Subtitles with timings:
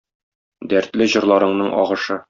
[0.73, 2.19] Дәртле җырларыңның агышы.